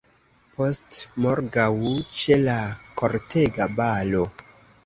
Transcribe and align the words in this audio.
Postmorgaŭ, 0.53 1.67
ĉe 2.21 2.39
la 2.47 2.57
kortega 3.03 3.73
balo! 3.79 4.27